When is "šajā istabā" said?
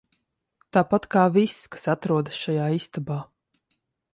2.47-3.19